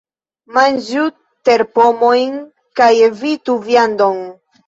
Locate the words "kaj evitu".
2.81-3.59